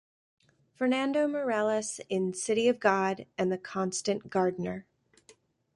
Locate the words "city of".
2.33-2.79